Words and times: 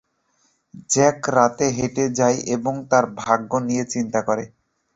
Jack 0.89 1.19
রাতে 1.35 1.65
হেঁটে 1.77 2.05
যায় 2.19 2.37
এবং 2.55 2.73
তার 2.91 3.05
ভাগ্য 3.21 3.51
নিয়ে 3.67 3.83
চিন্তা 3.93 4.19
করে। 4.27 4.43